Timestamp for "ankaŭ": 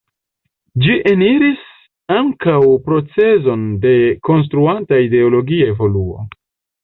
2.15-2.55